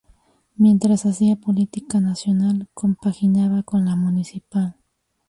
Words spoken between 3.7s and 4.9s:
la municipal.